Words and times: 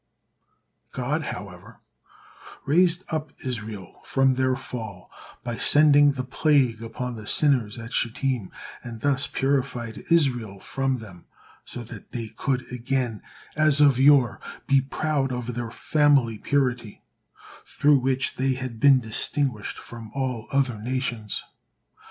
God, 0.93 1.25
however, 1.25 1.79
raised 2.65 3.03
up 3.09 3.33
Israel 3.45 4.01
from 4.03 4.33
their 4.33 4.55
fall 4.55 5.11
by 5.43 5.57
sending 5.57 6.13
the 6.13 6.23
plague 6.23 6.81
upon 6.81 7.15
the 7.15 7.27
sinners 7.27 7.77
at 7.77 7.93
Shittim, 7.93 8.49
and 8.81 9.01
thus 9.01 9.27
purified 9.27 10.01
Israel 10.09 10.59
from 10.59 10.97
them, 10.97 11.27
so 11.65 11.83
that 11.83 12.13
they 12.13 12.29
could 12.29 12.65
again, 12.73 13.21
as 13.55 13.79
of 13.79 13.99
yore, 13.99 14.41
be 14.65 14.81
proud 14.81 15.31
of 15.31 15.53
their 15.53 15.69
family 15.69 16.39
purity, 16.39 17.03
through 17.79 17.99
which 17.99 18.37
they 18.37 18.55
had 18.55 18.79
been 18.79 18.99
distinguished 19.01 19.77
from 19.77 20.09
all 20.15 20.47
other 20.51 20.81
nations. 20.81 21.43